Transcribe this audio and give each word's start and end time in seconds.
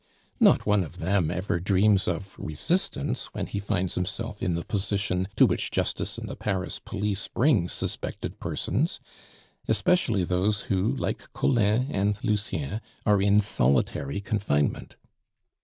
Not 0.39 0.65
one 0.65 0.83
of 0.83 0.97
them 0.97 1.29
ever 1.29 1.59
dreams 1.59 2.07
of 2.07 2.35
resistance 2.39 3.27
when 3.35 3.45
he 3.45 3.59
finds 3.59 3.93
himself 3.93 4.41
in 4.41 4.55
the 4.55 4.65
position 4.65 5.27
to 5.35 5.45
which 5.45 5.69
justice 5.69 6.17
and 6.17 6.27
the 6.27 6.35
Paris 6.35 6.79
police 6.79 7.27
bring 7.27 7.69
suspected 7.69 8.39
persons, 8.39 8.99
especially 9.67 10.23
those 10.23 10.61
who, 10.61 10.95
like 10.95 11.31
Collin 11.33 11.89
and 11.91 12.17
Lucien, 12.23 12.81
are 13.05 13.21
in 13.21 13.41
solitary 13.41 14.19
confinement. 14.19 14.95